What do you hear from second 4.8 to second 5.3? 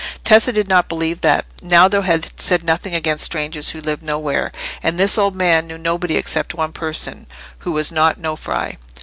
and this